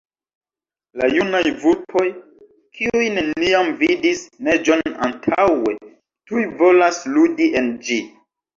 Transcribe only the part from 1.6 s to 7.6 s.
vulpoj, kiuj neniam vidis neĝon antaŭe, tuj volas ludi